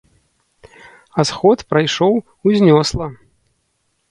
[1.19, 2.13] А сход прайшоў
[2.53, 3.07] узнёсла.